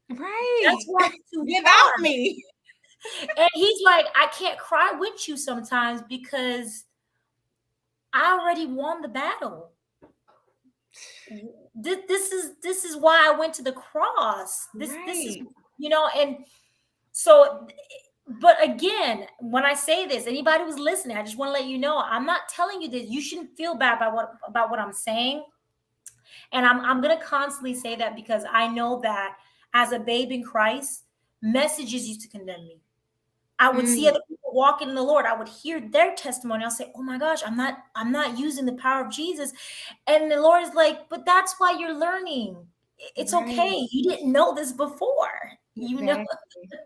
Right. 0.09 0.61
That's 0.65 0.85
why 0.87 1.07
it's 1.13 1.31
too 1.31 1.41
Without 1.45 1.71
hard. 1.71 2.01
me 2.01 2.43
and 3.37 3.49
he's 3.53 3.81
like, 3.83 4.05
I 4.15 4.27
can't 4.27 4.57
cry 4.57 4.93
with 4.97 5.27
you 5.27 5.37
sometimes 5.37 6.01
because 6.07 6.85
I 8.13 8.39
already 8.39 8.65
won 8.65 9.01
the 9.01 9.07
battle. 9.09 9.71
This, 11.75 11.99
this 12.07 12.31
is 12.31 12.51
this 12.63 12.85
is 12.85 12.95
why 12.95 13.27
I 13.27 13.37
went 13.37 13.53
to 13.55 13.63
the 13.63 13.73
cross. 13.73 14.67
This 14.73 14.91
right. 14.91 15.05
this 15.05 15.17
is 15.17 15.37
you 15.77 15.89
know, 15.89 16.07
and 16.15 16.37
so 17.11 17.67
but 18.27 18.57
again, 18.63 19.27
when 19.39 19.65
I 19.65 19.73
say 19.75 20.07
this, 20.07 20.25
anybody 20.25 20.63
who's 20.63 20.79
listening, 20.79 21.17
I 21.17 21.23
just 21.23 21.37
want 21.37 21.49
to 21.49 21.53
let 21.53 21.69
you 21.69 21.77
know 21.77 21.99
I'm 21.99 22.25
not 22.25 22.47
telling 22.49 22.81
you 22.81 22.89
that 22.89 23.09
you 23.09 23.21
shouldn't 23.21 23.55
feel 23.57 23.75
bad 23.75 23.97
about 23.97 24.13
what 24.13 24.33
about 24.47 24.69
what 24.71 24.79
I'm 24.79 24.93
saying. 24.93 25.43
And 26.53 26.65
I'm 26.65 26.79
I'm 26.81 27.01
gonna 27.01 27.21
constantly 27.21 27.73
say 27.73 27.95
that 27.97 28.15
because 28.15 28.43
I 28.49 28.67
know 28.67 28.99
that 29.01 29.35
as 29.73 29.91
a 29.91 29.99
babe 29.99 30.31
in 30.31 30.43
Christ, 30.43 31.03
messages 31.41 32.07
used 32.07 32.21
to 32.21 32.29
condemn 32.29 32.65
me. 32.65 32.79
I 33.59 33.69
would 33.69 33.85
mm. 33.85 33.87
see 33.87 34.07
other 34.07 34.19
people 34.27 34.51
walking 34.53 34.89
in 34.89 34.95
the 34.95 35.03
Lord. 35.03 35.25
I 35.25 35.35
would 35.35 35.47
hear 35.47 35.79
their 35.79 36.13
testimony. 36.15 36.63
I'll 36.63 36.71
say, 36.71 36.91
"Oh 36.95 37.01
my 37.01 37.17
gosh, 37.17 37.41
I'm 37.45 37.55
not 37.55 37.77
I'm 37.95 38.11
not 38.11 38.37
using 38.37 38.65
the 38.65 38.73
power 38.73 39.05
of 39.05 39.11
Jesus." 39.11 39.53
And 40.07 40.31
the 40.31 40.41
Lord 40.41 40.63
is 40.63 40.73
like, 40.73 41.09
"But 41.09 41.25
that's 41.25 41.55
why 41.57 41.77
you're 41.79 41.97
learning. 41.97 42.57
It's 43.15 43.33
right. 43.33 43.47
okay. 43.47 43.87
You 43.91 44.09
didn't 44.09 44.31
know 44.31 44.53
this 44.53 44.71
before. 44.71 45.51
You 45.75 46.01
know." 46.01 46.25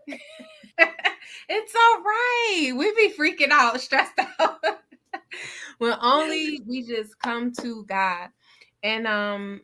it's 1.48 1.74
all 1.74 2.02
right. 2.02 2.72
We'd 2.76 2.96
be 2.96 3.12
freaking 3.18 3.50
out, 3.50 3.80
stressed 3.80 4.18
out. 4.38 4.60
when 5.78 5.96
only 6.00 6.60
we 6.66 6.82
just 6.82 7.18
come 7.18 7.52
to 7.60 7.84
God. 7.84 8.28
And 8.82 9.06
um 9.06 9.62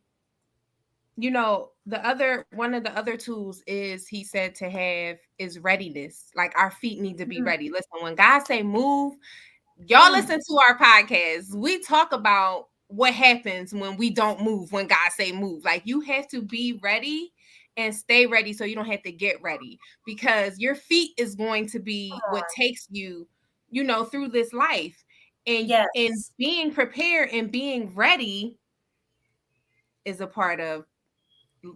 you 1.18 1.30
know, 1.30 1.70
the 1.86 2.04
other 2.04 2.44
one 2.52 2.74
of 2.74 2.82
the 2.82 2.96
other 2.98 3.16
tools 3.16 3.62
is 3.66 4.08
he 4.08 4.24
said 4.24 4.54
to 4.56 4.68
have 4.68 5.18
is 5.38 5.60
readiness. 5.60 6.30
Like 6.34 6.52
our 6.58 6.72
feet 6.72 7.00
need 7.00 7.18
to 7.18 7.26
be 7.26 7.36
mm-hmm. 7.36 7.46
ready. 7.46 7.70
Listen, 7.70 8.02
when 8.02 8.16
God 8.16 8.44
say 8.44 8.62
move, 8.62 9.14
y'all 9.86 10.02
mm-hmm. 10.02 10.14
listen 10.14 10.40
to 10.40 10.60
our 10.68 10.76
podcast. 10.76 11.54
We 11.54 11.80
talk 11.80 12.12
about 12.12 12.66
what 12.88 13.14
happens 13.14 13.72
when 13.72 13.96
we 13.96 14.10
don't 14.10 14.42
move 14.42 14.72
when 14.72 14.88
God 14.88 15.12
say 15.12 15.30
move. 15.30 15.64
Like 15.64 15.82
you 15.84 16.00
have 16.00 16.26
to 16.28 16.42
be 16.42 16.78
ready 16.82 17.32
and 17.76 17.94
stay 17.94 18.26
ready 18.26 18.52
so 18.52 18.64
you 18.64 18.74
don't 18.74 18.86
have 18.86 19.02
to 19.02 19.12
get 19.12 19.40
ready 19.40 19.78
because 20.04 20.58
your 20.58 20.74
feet 20.74 21.12
is 21.18 21.34
going 21.36 21.68
to 21.68 21.78
be 21.78 22.12
what 22.30 22.44
takes 22.56 22.88
you, 22.90 23.28
you 23.70 23.84
know, 23.84 24.04
through 24.04 24.28
this 24.28 24.52
life. 24.52 25.04
And 25.46 25.68
yes. 25.68 25.86
and 25.94 26.14
being 26.36 26.72
prepared 26.72 27.30
and 27.30 27.52
being 27.52 27.94
ready 27.94 28.58
is 30.04 30.20
a 30.20 30.26
part 30.26 30.58
of 30.58 30.84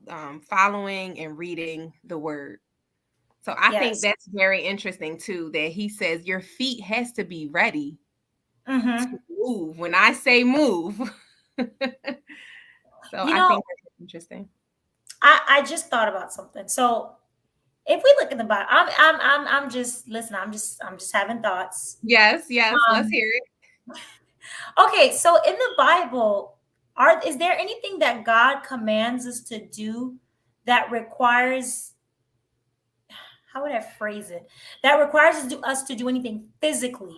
um, 0.08 0.40
following 0.40 1.18
and 1.18 1.36
reading 1.36 1.92
the 2.04 2.18
word. 2.18 2.60
So 3.42 3.52
I 3.52 3.72
yes. 3.72 3.80
think 3.80 4.00
that's 4.00 4.26
very 4.26 4.62
interesting 4.62 5.18
too. 5.18 5.50
That 5.52 5.72
he 5.72 5.88
says 5.88 6.26
your 6.26 6.40
feet 6.40 6.82
has 6.82 7.12
to 7.12 7.24
be 7.24 7.48
ready 7.48 7.98
mm-hmm. 8.68 9.12
to 9.12 9.18
move. 9.30 9.78
When 9.78 9.94
I 9.94 10.12
say 10.12 10.44
move, 10.44 10.96
so 11.58 11.66
you 11.68 11.70
I 13.12 13.32
know, 13.32 13.48
think 13.48 13.64
that's 13.64 14.00
interesting. 14.00 14.48
I, 15.22 15.40
I 15.48 15.62
just 15.62 15.88
thought 15.88 16.08
about 16.08 16.32
something. 16.32 16.68
So 16.68 17.12
if 17.86 18.02
we 18.02 18.14
look 18.20 18.30
at 18.32 18.38
the 18.38 18.44
Bible, 18.44 18.68
I'm 18.70 18.88
I'm 18.98 19.20
I'm 19.20 19.48
I'm 19.48 19.70
just 19.70 20.08
listen, 20.08 20.36
I'm 20.36 20.52
just 20.52 20.82
I'm 20.84 20.98
just 20.98 21.12
having 21.12 21.40
thoughts. 21.40 21.96
Yes, 22.02 22.46
yes, 22.48 22.74
um, 22.74 22.96
let's 22.96 23.10
hear 23.10 23.30
it. 23.34 23.98
Okay, 24.78 25.12
so 25.12 25.36
in 25.46 25.52
the 25.54 25.74
Bible, 25.76 26.56
are 27.00 27.18
is 27.26 27.38
there 27.38 27.58
anything 27.58 27.98
that 28.00 28.26
God 28.26 28.60
commands 28.60 29.26
us 29.26 29.40
to 29.44 29.66
do 29.66 30.16
that 30.66 30.90
requires 30.90 31.94
how 33.52 33.62
would 33.62 33.72
I 33.72 33.80
phrase 33.80 34.30
it? 34.30 34.48
That 34.82 34.96
requires 34.96 35.36
us 35.36 35.46
to, 35.48 35.60
us 35.60 35.82
to 35.84 35.96
do 35.96 36.08
anything 36.08 36.46
physically. 36.60 37.16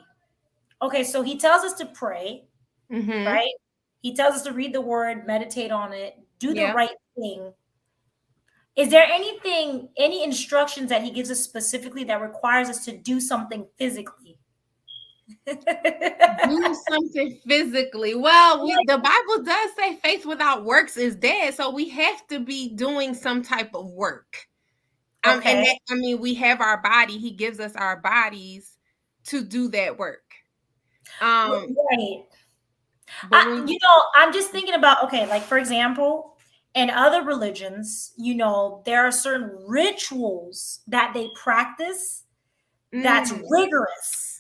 Okay, 0.81 1.05
so 1.05 1.23
he 1.23 1.37
tells 1.37 1.63
us 1.63 1.75
to 1.75 1.87
pray, 1.87 2.45
mm-hmm. 2.91 3.27
right? 3.27 3.53
He 4.01 4.15
tells 4.15 4.37
us 4.37 4.43
to 4.43 4.53
read 4.53 4.73
the 4.73 4.81
word, 4.81 5.27
meditate 5.27 5.71
on 5.71 5.93
it, 5.93 6.15
do 6.39 6.55
the 6.55 6.61
yeah. 6.61 6.73
right 6.73 6.97
thing. 7.17 7.53
Is 8.77 8.89
there 8.89 9.05
anything, 9.05 9.91
any 9.99 10.25
instructions 10.25 10.89
that 10.89 11.03
he 11.03 11.11
gives 11.11 11.31
us 11.31 11.41
specifically 11.41 12.05
that 12.05 12.23
requires 12.23 12.71
us 12.71 12.85
to 12.87 12.97
do 12.97 13.21
something 13.21 13.67
physically? 13.77 14.22
Do 15.47 16.77
something 16.89 17.39
physically. 17.47 18.15
Well, 18.15 18.65
we, 18.65 18.77
the 18.87 18.99
Bible 18.99 19.45
does 19.45 19.71
say 19.77 19.97
faith 19.97 20.27
without 20.27 20.65
works 20.65 20.97
is 20.97 21.17
dead, 21.17 21.55
so 21.55 21.71
we 21.71 21.89
have 21.91 22.27
to 22.29 22.41
be 22.41 22.75
doing 22.75 23.15
some 23.15 23.43
type 23.43 23.75
of 23.75 23.91
work. 23.91 24.47
Um, 25.25 25.39
okay. 25.39 25.53
and 25.53 25.67
that, 25.67 25.79
I 25.91 25.95
mean, 25.95 26.21
we 26.21 26.35
have 26.35 26.61
our 26.61 26.83
body. 26.83 27.19
He 27.19 27.31
gives 27.31 27.61
us 27.61 27.75
our 27.77 28.01
bodies 28.01 28.77
to 29.27 29.43
do 29.43 29.69
that 29.69 29.99
work. 29.99 30.23
Um, 31.21 31.75
right. 31.91 32.25
I, 33.31 33.65
you 33.67 33.79
know, 33.83 34.03
I'm 34.17 34.33
just 34.33 34.51
thinking 34.51 34.75
about 34.75 35.05
okay, 35.05 35.27
like 35.29 35.43
for 35.43 35.59
example, 35.59 36.37
in 36.75 36.91
other 36.91 37.23
religions, 37.23 38.13
you 38.17 38.35
know, 38.35 38.83
there 38.87 39.07
are 39.07 39.13
certain 39.13 39.51
rituals 39.67 40.81
that 40.87 41.13
they 41.15 41.29
practice 41.35 42.25
that's 42.93 43.33
mm. 43.33 43.43
rigorous. 43.51 44.32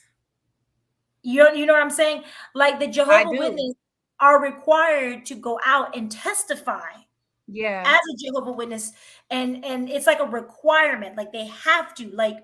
You 1.22 1.44
know, 1.44 1.52
you 1.52 1.66
know 1.66 1.72
what 1.72 1.82
I'm 1.82 1.90
saying? 1.90 2.24
Like 2.54 2.80
the 2.80 2.88
Jehovah 2.88 3.30
Witnesses 3.30 3.74
are 4.20 4.42
required 4.42 5.26
to 5.26 5.34
go 5.34 5.58
out 5.64 5.96
and 5.96 6.10
testify. 6.10 6.90
Yeah. 7.48 7.82
As 7.84 8.00
a 8.00 8.16
Jehovah 8.24 8.52
Witness, 8.52 8.92
and 9.30 9.64
and 9.64 9.88
it's 9.88 10.06
like 10.06 10.20
a 10.20 10.24
requirement. 10.24 11.16
Like 11.16 11.32
they 11.32 11.46
have 11.46 11.94
to. 11.96 12.08
Like, 12.10 12.38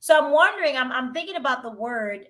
so 0.00 0.18
I'm 0.18 0.32
wondering. 0.32 0.76
I'm 0.76 0.90
I'm 0.90 1.12
thinking 1.12 1.36
about 1.36 1.62
the 1.62 1.70
word 1.70 2.26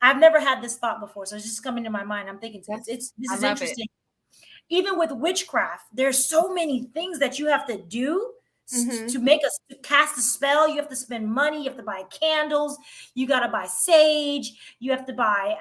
I've 0.00 0.18
never 0.18 0.40
had 0.40 0.62
this 0.62 0.76
thought 0.76 1.00
before, 1.00 1.26
so 1.26 1.36
it's 1.36 1.44
just 1.44 1.64
coming 1.64 1.84
to 1.84 1.90
my 1.90 2.04
mind. 2.04 2.28
I'm 2.28 2.38
thinking 2.38 2.62
it's, 2.66 2.88
it's 2.88 3.12
this 3.18 3.32
is 3.32 3.42
interesting. 3.42 3.86
It. 3.86 4.44
Even 4.70 4.98
with 4.98 5.10
witchcraft, 5.12 5.86
there's 5.92 6.24
so 6.24 6.52
many 6.52 6.84
things 6.94 7.18
that 7.18 7.38
you 7.38 7.46
have 7.46 7.66
to 7.66 7.78
do 7.78 8.32
mm-hmm. 8.74 9.06
to 9.06 9.18
make 9.18 9.44
us 9.44 9.58
cast 9.82 10.18
a 10.18 10.22
spell. 10.22 10.68
You 10.68 10.76
have 10.76 10.88
to 10.88 10.96
spend 10.96 11.26
money. 11.26 11.58
You 11.58 11.68
have 11.68 11.76
to 11.76 11.82
buy 11.82 12.02
candles. 12.10 12.78
You 13.14 13.26
got 13.26 13.40
to 13.40 13.48
buy 13.48 13.66
sage. 13.66 14.52
You 14.78 14.90
have 14.90 15.06
to 15.06 15.12
buy, 15.12 15.56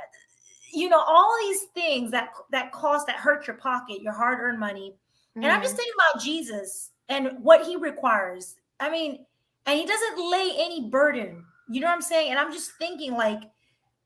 you 0.74 0.90
know, 0.90 1.00
all 1.00 1.36
these 1.42 1.64
things 1.74 2.12
that 2.12 2.30
that 2.52 2.72
cost 2.72 3.08
that 3.08 3.16
hurt 3.16 3.48
your 3.48 3.58
pocket, 3.58 4.02
your 4.02 4.14
hard-earned 4.14 4.60
money. 4.60 4.92
Mm-hmm. 4.92 5.44
And 5.44 5.52
I'm 5.52 5.62
just 5.62 5.74
mm-hmm. 5.74 5.78
thinking 5.78 5.94
about 6.12 6.24
Jesus 6.24 6.92
and 7.10 7.32
what 7.42 7.66
he 7.66 7.76
requires. 7.76 8.56
I 8.80 8.90
mean, 8.90 9.26
and 9.66 9.80
he 9.80 9.86
doesn't 9.86 10.32
lay 10.32 10.52
any 10.58 10.90
burden. 10.90 11.44
You 11.70 11.82
know 11.82 11.88
what 11.88 11.96
I'm 11.96 12.02
saying? 12.02 12.32
And 12.32 12.40
I'm 12.40 12.52
just 12.54 12.72
thinking 12.80 13.14
like 13.14 13.42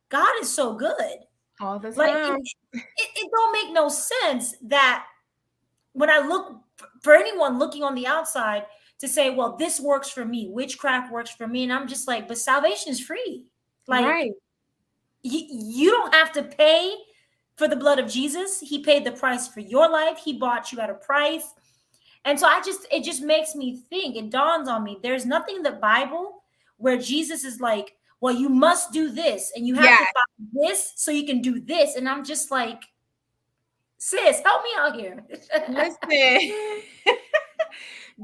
God 0.09 0.31
is 0.41 0.53
so 0.53 0.73
good. 0.73 1.19
All 1.59 1.79
time. 1.79 1.93
Like, 1.95 2.39
it, 2.73 2.81
it, 2.97 3.09
it 3.15 3.31
don't 3.31 3.51
make 3.53 3.71
no 3.71 3.87
sense 3.87 4.55
that 4.63 5.05
when 5.93 6.09
I 6.09 6.19
look 6.19 6.57
for 7.03 7.13
anyone 7.13 7.59
looking 7.59 7.83
on 7.83 7.93
the 7.93 8.07
outside 8.07 8.63
to 9.01 9.07
say, 9.07 9.31
well, 9.31 9.57
this 9.57 9.79
works 9.79 10.09
for 10.09 10.23
me, 10.23 10.47
witchcraft 10.49 11.11
works 11.11 11.31
for 11.31 11.47
me. 11.47 11.63
And 11.63 11.73
I'm 11.73 11.87
just 11.87 12.07
like, 12.07 12.27
but 12.27 12.37
salvation 12.37 12.91
is 12.91 12.99
free. 12.99 13.45
Like 13.87 14.05
right. 14.05 14.31
you, 15.23 15.47
you 15.49 15.91
don't 15.91 16.13
have 16.13 16.31
to 16.33 16.43
pay 16.43 16.95
for 17.57 17.67
the 17.67 17.75
blood 17.75 17.97
of 17.97 18.07
Jesus. 18.07 18.59
He 18.59 18.83
paid 18.83 19.03
the 19.03 19.11
price 19.11 19.47
for 19.47 19.59
your 19.59 19.89
life. 19.89 20.19
He 20.23 20.37
bought 20.37 20.71
you 20.71 20.79
at 20.79 20.91
a 20.91 20.93
price. 20.93 21.51
And 22.25 22.39
so 22.39 22.45
I 22.45 22.61
just 22.61 22.85
it 22.91 23.03
just 23.03 23.23
makes 23.23 23.55
me 23.55 23.81
think, 23.89 24.15
it 24.15 24.29
dawns 24.29 24.69
on 24.69 24.83
me, 24.83 24.99
there's 25.01 25.25
nothing 25.25 25.57
in 25.57 25.63
the 25.63 25.71
Bible 25.71 26.43
where 26.77 26.97
Jesus 26.97 27.43
is 27.43 27.59
like, 27.59 27.95
well, 28.19 28.35
you 28.35 28.49
must 28.49 28.93
do 28.93 29.09
this 29.09 29.51
and 29.55 29.65
you 29.65 29.73
have 29.73 29.85
yeah. 29.85 29.97
to 29.97 30.05
buy 30.13 30.67
this 30.67 30.93
so 30.95 31.09
you 31.09 31.25
can 31.25 31.41
do 31.41 31.59
this. 31.59 31.95
And 31.95 32.07
I'm 32.07 32.23
just 32.23 32.51
like, 32.51 32.83
sis, 33.97 34.41
help 34.45 34.61
me 34.63 34.69
out 34.77 34.95
here. 34.95 35.23
Listen, 35.69 36.51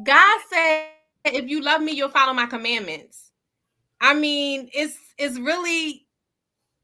God 0.04 0.40
said, 0.50 0.88
if 1.26 1.50
you 1.50 1.62
love 1.62 1.82
me, 1.82 1.94
you'll 1.94 2.10
follow 2.10 2.34
my 2.34 2.46
commandments. 2.46 3.32
I 4.00 4.14
mean, 4.14 4.70
it's 4.74 4.98
it's 5.18 5.40
really 5.40 6.06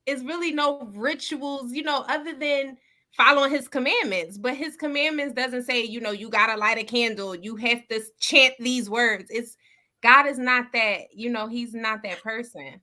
it's 0.05 0.23
really 0.23 0.51
no 0.51 0.89
rituals, 0.95 1.71
you 1.71 1.83
know, 1.83 2.03
other 2.07 2.33
than 2.33 2.77
following 3.15 3.51
his 3.51 3.67
commandments. 3.67 4.37
But 4.37 4.55
his 4.55 4.75
commandments 4.75 5.33
doesn't 5.35 5.63
say, 5.63 5.83
you 5.83 6.01
know, 6.01 6.11
you 6.11 6.29
gotta 6.29 6.57
light 6.57 6.77
a 6.77 6.83
candle, 6.83 7.35
you 7.35 7.55
have 7.57 7.87
to 7.89 8.01
chant 8.19 8.55
these 8.59 8.89
words. 8.89 9.25
It's 9.29 9.55
God 10.01 10.25
is 10.27 10.39
not 10.39 10.73
that, 10.73 11.13
you 11.13 11.29
know, 11.29 11.47
he's 11.47 11.73
not 11.73 12.03
that 12.03 12.21
person. 12.21 12.81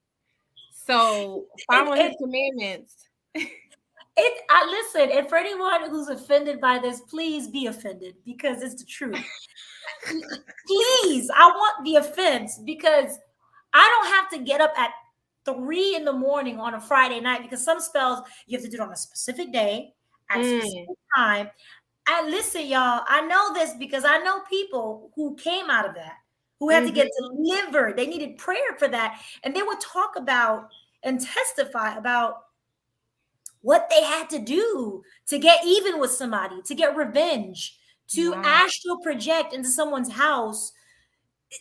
So 0.73 1.47
following 1.69 2.01
his 2.01 2.17
commandments. 2.21 3.09
It 4.17 4.43
I 4.51 4.67
listen, 4.67 5.17
and 5.17 5.29
for 5.29 5.39
anyone 5.39 5.89
who's 5.89 6.09
offended 6.09 6.61
by 6.61 6.79
this, 6.79 7.01
please 7.03 7.49
be 7.49 7.67
offended 7.67 8.17
because 8.25 8.63
it's 8.63 8.75
the 8.75 8.85
truth. 8.85 9.25
Please, 10.07 11.31
I 11.35 11.47
want 11.47 11.85
the 11.85 11.97
offense 11.97 12.61
because 12.65 13.19
I 13.73 14.03
don't 14.03 14.13
have 14.15 14.31
to 14.31 14.51
get 14.51 14.61
up 14.61 14.73
at 14.77 14.91
three 15.45 15.95
in 15.95 16.05
the 16.05 16.13
morning 16.13 16.59
on 16.59 16.75
a 16.75 16.81
Friday 16.81 17.21
night 17.21 17.43
because 17.43 17.65
some 17.65 17.81
spells 17.81 18.21
you 18.47 18.57
have 18.59 18.65
to 18.65 18.71
do 18.71 18.77
it 18.77 18.81
on 18.81 18.93
a 18.93 18.97
specific 18.97 19.53
day 19.53 19.93
at 20.31 20.39
mm. 20.39 20.59
a 20.59 20.61
specific 20.61 20.97
time. 21.17 21.51
And 22.09 22.31
listen, 22.31 22.67
y'all, 22.67 23.03
I 23.07 23.21
know 23.27 23.55
this 23.55 23.75
because 23.79 24.05
I 24.05 24.19
know 24.19 24.41
people 24.49 25.11
who 25.15 25.37
came 25.37 25.71
out 25.71 25.89
of 25.89 25.95
that 25.95 26.15
who 26.61 26.69
had 26.69 26.85
mm-hmm. 26.85 26.89
to 26.89 26.95
get 26.95 27.07
mm-hmm. 27.07 27.43
delivered. 27.43 27.97
They 27.97 28.07
needed 28.07 28.39
prayer 28.39 28.77
for 28.79 28.89
that. 28.89 29.21
And 29.43 29.55
they 29.55 29.63
would 29.63 29.81
talk 29.81 30.15
about 30.17 30.69
and 31.03 31.21
testify 31.21 31.97
about 31.97 32.45
what 33.63 33.89
they 33.91 34.03
had 34.03 34.29
to 34.31 34.39
do 34.39 35.03
to 35.29 35.39
get 35.39 35.65
even 35.67 35.99
with 35.99 36.11
somebody, 36.11 36.63
to 36.63 36.75
get 36.75 36.97
revenge, 36.97 37.79
to 38.11 38.33
wow. 38.33 38.43
astral 38.45 38.99
project 38.99 39.53
into 39.53 39.69
someone's 39.69 40.11
house. 40.11 40.73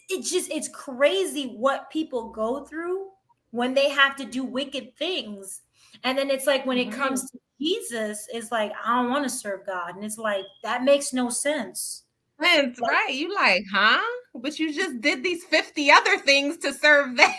It's 0.10 0.30
just, 0.30 0.52
it's 0.52 0.68
crazy 0.68 1.48
what 1.48 1.90
people 1.90 2.30
go 2.30 2.66
through 2.66 3.08
when 3.52 3.74
they 3.74 3.90
have 3.90 4.16
to 4.18 4.26
do 4.26 4.44
wicked 4.44 4.96
things. 4.98 5.62
And 6.04 6.18
then 6.18 6.30
it's 6.30 6.48
like 6.48 6.66
when 6.66 6.78
it 6.78 6.92
comes 6.92 7.30
to 7.30 7.40
Jesus, 7.60 8.28
it's 8.32 8.52
like, 8.52 8.72
I 8.84 9.02
don't 9.02 9.10
want 9.12 9.24
to 9.24 9.30
serve 9.30 9.66
God. 9.66 9.96
And 9.96 10.06
it's 10.06 10.18
like, 10.18 10.46
that 10.64 10.84
makes 10.84 11.14
no 11.14 11.30
sense. 11.30 12.04
That's 12.40 12.80
like, 12.80 12.92
right. 12.92 13.14
You 13.14 13.34
like, 13.36 13.64
huh? 13.72 14.00
But 14.34 14.60
you 14.60 14.74
just 14.74 15.02
did 15.02 15.24
these 15.24 15.44
50 15.44 15.92
other 15.92 16.18
things 16.20 16.58
to 16.58 16.74
serve 16.74 17.18
that 17.18 17.36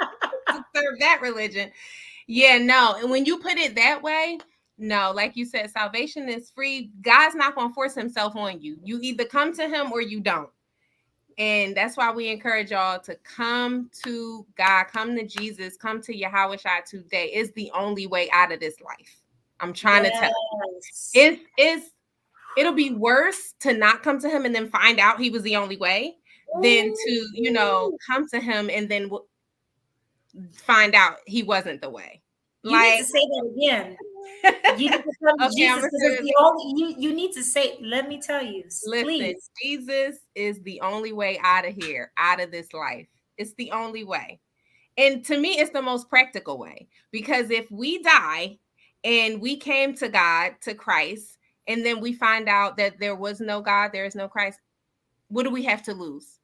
to 0.48 0.64
serve 0.74 0.98
that 1.00 1.20
religion. 1.22 1.70
Yeah, 2.26 2.58
no. 2.58 2.96
And 2.98 3.10
when 3.10 3.24
you 3.24 3.38
put 3.38 3.56
it 3.56 3.74
that 3.76 4.02
way, 4.02 4.38
no, 4.78 5.12
like 5.14 5.36
you 5.36 5.44
said, 5.44 5.70
salvation 5.70 6.28
is 6.28 6.50
free. 6.50 6.90
God's 7.02 7.34
not 7.34 7.54
going 7.54 7.68
to 7.68 7.74
force 7.74 7.94
himself 7.94 8.34
on 8.36 8.60
you. 8.60 8.78
You 8.82 8.98
either 9.02 9.24
come 9.24 9.54
to 9.54 9.68
him 9.68 9.92
or 9.92 10.00
you 10.00 10.20
don't. 10.20 10.50
And 11.38 11.76
that's 11.76 11.96
why 11.96 12.12
we 12.12 12.28
encourage 12.28 12.70
y'all 12.70 13.00
to 13.00 13.16
come 13.24 13.90
to 14.04 14.46
God, 14.56 14.84
come 14.84 15.16
to 15.16 15.26
Jesus, 15.26 15.76
come 15.76 16.02
to 16.02 16.16
Yahweh 16.16 16.56
Shai 16.56 16.80
today. 16.86 17.32
Is 17.32 17.52
the 17.52 17.70
only 17.74 18.06
way 18.06 18.30
out 18.32 18.52
of 18.52 18.60
this 18.60 18.80
life. 18.80 19.16
I'm 19.60 19.72
trying 19.72 20.04
yes. 20.04 20.14
to 20.14 20.20
tell 20.20 20.30
you. 20.30 20.80
It's 21.14 21.42
it's 21.56 21.90
it'll 22.58 22.74
be 22.74 22.90
worse 22.90 23.54
to 23.60 23.72
not 23.72 24.02
come 24.02 24.18
to 24.20 24.28
him 24.28 24.44
and 24.44 24.54
then 24.54 24.68
find 24.68 24.98
out 24.98 25.20
he 25.20 25.30
was 25.30 25.42
the 25.42 25.56
only 25.56 25.76
way 25.76 26.16
than 26.60 26.92
to, 26.92 27.26
you 27.32 27.50
know, 27.50 27.96
come 28.06 28.28
to 28.28 28.38
him 28.38 28.68
and 28.70 28.88
then 28.88 29.10
find 30.52 30.94
out 30.94 31.16
he 31.26 31.42
wasn't 31.42 31.80
the 31.80 31.88
way. 31.88 32.20
You 32.62 32.72
like, 32.72 32.90
need 32.92 32.98
to 32.98 33.04
say 33.04 33.20
that 33.20 33.52
again. 33.56 33.96
You 34.76 34.90
need 34.90 34.90
to 34.90 35.02
come 35.24 35.34
okay, 35.40 35.50
Jesus 35.54 35.90
the 35.90 36.34
only, 36.38 36.80
you, 36.80 36.94
you 36.98 37.14
need 37.14 37.32
to 37.32 37.42
say, 37.42 37.78
let 37.82 38.08
me 38.08 38.20
tell 38.20 38.42
you, 38.42 38.64
listen, 38.64 39.04
please. 39.04 39.50
Jesus 39.62 40.18
is 40.34 40.60
the 40.62 40.80
only 40.80 41.12
way 41.12 41.38
out 41.42 41.66
of 41.66 41.74
here, 41.74 42.12
out 42.16 42.40
of 42.40 42.50
this 42.50 42.72
life. 42.72 43.06
It's 43.36 43.54
the 43.54 43.70
only 43.70 44.04
way. 44.04 44.40
And 44.96 45.24
to 45.26 45.38
me, 45.38 45.58
it's 45.58 45.70
the 45.70 45.82
most 45.82 46.08
practical 46.08 46.58
way 46.58 46.88
because 47.10 47.50
if 47.50 47.70
we 47.70 48.02
die 48.02 48.58
and 49.04 49.40
we 49.40 49.56
came 49.56 49.94
to 49.96 50.08
God, 50.08 50.54
to 50.62 50.74
Christ, 50.74 51.38
and 51.66 51.84
then 51.84 52.00
we 52.00 52.12
find 52.12 52.48
out 52.48 52.76
that 52.76 52.98
there 52.98 53.16
was 53.16 53.40
no 53.40 53.60
God, 53.60 53.90
there 53.92 54.04
is 54.04 54.14
no 54.14 54.28
Christ, 54.28 54.58
what 55.28 55.44
do 55.44 55.50
we 55.50 55.64
have 55.64 55.82
to 55.84 55.94
lose? 55.94 56.38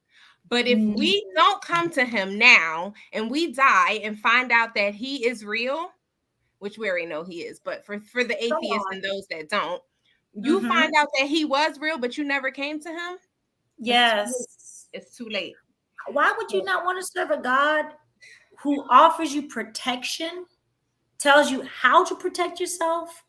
But 0.49 0.66
if 0.66 0.78
mm-hmm. 0.78 0.94
we 0.94 1.26
don't 1.35 1.62
come 1.62 1.90
to 1.90 2.04
him 2.04 2.38
now 2.38 2.94
and 3.12 3.30
we 3.30 3.52
die 3.52 4.00
and 4.02 4.18
find 4.18 4.50
out 4.50 4.75
that 4.75 4.94
he 4.94 5.26
is 5.26 5.44
real, 5.44 5.90
which 6.59 6.79
we 6.79 6.88
already 6.88 7.07
know 7.07 7.25
he 7.25 7.41
is, 7.43 7.61
but 7.61 7.85
for, 7.85 8.00
for 8.00 8.25
the 8.25 8.37
atheists 8.43 8.87
and 8.91 9.03
those 9.03 9.27
that 9.31 9.49
don't, 9.49 9.83
you 10.35 10.59
mm-hmm. 10.59 10.69
find 10.69 10.93
out 10.99 11.09
that 11.19 11.29
he 11.29 11.45
was 11.45 11.79
real, 11.79 11.99
but 11.99 12.17
you 12.17 12.25
never 12.25 12.50
came 12.50 12.81
to 12.81 12.88
him. 12.88 13.17
Yes. 13.79 14.88
It's 14.93 15.17
too 15.17 15.29
late. 15.29 15.55
why 16.11 16.33
would 16.37 16.50
you 16.50 16.62
not 16.65 16.85
want 16.85 17.00
to 17.00 17.07
serve 17.07 17.31
a 17.31 17.41
God 17.41 17.87
who 18.61 18.85
offers 18.91 19.35
you 19.35 19.49
protection, 19.49 20.47
tells 21.19 21.50
you 21.50 21.62
how 21.62 22.05
to 22.05 22.15
protect 22.15 22.61
yourself, 22.61 23.25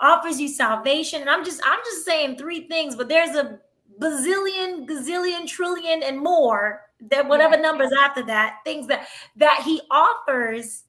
offers 0.00 0.40
you 0.40 0.48
salvation? 0.48 1.20
And 1.20 1.30
I'm 1.30 1.44
just 1.44 1.60
I'm 1.64 1.78
just 1.84 2.04
saying 2.04 2.36
three 2.36 2.68
things, 2.68 2.96
but 2.96 3.08
there's 3.08 3.36
a 3.36 3.60
bazillion, 4.00 4.86
gazillion, 4.86 5.46
trillion, 5.46 6.02
and 6.02 6.18
more 6.18 6.82
that 7.08 7.26
whatever 7.26 7.56
numbers 7.56 7.92
after 8.02 8.22
that, 8.24 8.58
things 8.64 8.86
that 8.88 9.06
that 9.36 9.62
he 9.64 9.80
offers 9.90 10.84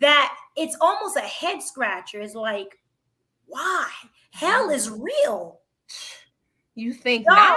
that 0.00 0.34
it's 0.58 0.76
almost 0.80 1.16
a 1.16 1.20
head 1.20 1.62
scratcher. 1.62 2.20
It's 2.20 2.34
like, 2.34 2.78
why? 3.46 3.88
Hell 4.30 4.70
is 4.70 4.88
mm. 4.88 5.02
real. 5.02 5.60
You 6.74 6.92
think 6.92 7.26
God, 7.28 7.56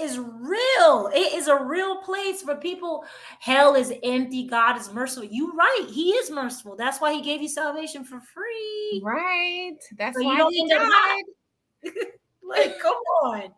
is 0.00 0.18
real. 0.18 1.10
It 1.12 1.34
is 1.34 1.48
a 1.48 1.62
real 1.62 2.02
place 2.02 2.42
for 2.42 2.54
people. 2.54 3.04
Hell 3.40 3.74
is 3.74 3.92
empty. 4.02 4.46
God 4.46 4.78
is 4.78 4.92
merciful. 4.92 5.28
You 5.28 5.52
right. 5.54 5.86
He 5.90 6.10
is 6.10 6.30
merciful. 6.30 6.76
That's 6.76 7.00
why 7.00 7.12
he 7.12 7.22
gave 7.22 7.42
you 7.42 7.48
salvation 7.48 8.04
for 8.04 8.20
free. 8.20 9.00
Right. 9.02 9.76
That's 9.96 10.16
So 10.16 10.24
why 10.24 10.32
you 10.32 10.38
don't 10.38 10.52
he 10.52 10.68
died. 10.68 11.22
like, 12.42 12.78
come 12.82 12.96
on. 13.22 13.52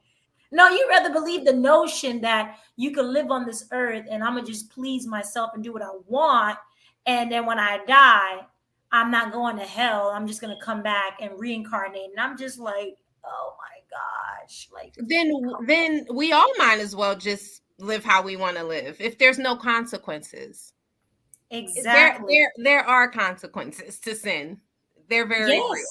No, 0.53 0.69
you 0.69 0.87
rather 0.89 1.13
believe 1.13 1.45
the 1.45 1.53
notion 1.53 2.21
that 2.23 2.59
you 2.77 2.91
can 2.91 3.13
live 3.13 3.31
on 3.31 3.47
this 3.47 3.67
earth 3.71 4.07
and 4.11 4.25
I'm 4.25 4.35
gonna 4.35 4.47
just 4.47 4.71
please 4.71 5.07
myself 5.07 5.51
and 5.55 5.63
do 5.63 5.73
what 5.73 5.83
I 5.83 5.91
want. 6.07 6.59
And 7.07 7.31
then 7.31 7.47
when 7.47 7.59
I 7.59 7.79
die, 7.87 8.47
I'm 8.93 9.11
not 9.11 9.33
going 9.33 9.57
to 9.59 9.65
hell. 9.65 10.09
I'm 10.11 10.27
just 10.27 10.41
gonna 10.41 10.59
come 10.61 10.83
back 10.83 11.19
and 11.21 11.39
reincarnate. 11.39 12.11
And 12.11 12.21
I'm 12.21 12.37
just 12.37 12.59
like, 12.59 12.97
oh 13.25 13.55
my 13.59 13.81
gosh. 13.91 14.69
Like 14.73 14.95
Then 14.99 15.33
then 15.67 16.07
we 16.13 16.33
all 16.33 16.51
might 16.59 16.81
as 16.81 16.95
well 16.97 17.17
just 17.17 17.63
live 17.79 18.05
how 18.05 18.23
we 18.23 18.37
want 18.37 18.57
to 18.57 18.65
live 18.65 19.01
if 19.01 19.17
there's 19.19 19.39
no 19.39 19.57
consequences. 19.57 20.73
exactly. 21.51 22.35
There, 22.35 22.53
there 22.57 22.81
there 22.81 22.85
are 22.89 23.09
consequences 23.11 23.99
to 24.01 24.15
sin. 24.15 24.59
They're 25.09 25.27
very 25.27 25.53
Yes. 25.53 25.87